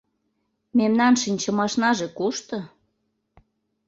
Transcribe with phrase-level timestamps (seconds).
[0.77, 2.57] Мемнан шинчымашнаже кушто?